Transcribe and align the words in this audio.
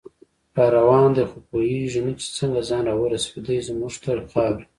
راروان 0.71 1.09
دی 1.15 1.25
خو 1.29 1.37
پوهیږي 1.49 2.01
نه 2.05 2.13
چې 2.21 2.27
څنګه، 2.37 2.59
ځان 2.69 2.83
راورسوي 2.89 3.39
دی 3.47 3.57
زمونږ 3.67 3.93
تر 4.03 4.17
خاورې 4.31 4.63